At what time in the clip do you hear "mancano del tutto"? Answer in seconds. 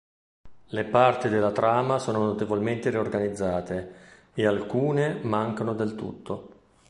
5.21-6.49